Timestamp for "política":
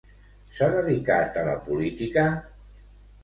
1.67-2.23